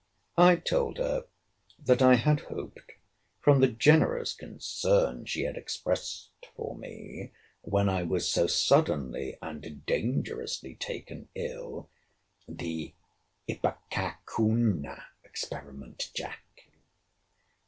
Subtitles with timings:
[0.39, 1.25] I told her,
[1.85, 2.93] that I had hoped,
[3.39, 9.85] from the generous concern she had expressed for me, when I was so suddenly and
[9.85, 12.95] dangerously taken ill—[the
[13.47, 16.65] ipecacuanha experiment, Jack!